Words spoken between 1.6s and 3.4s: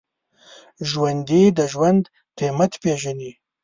ژوند قېمت پېژني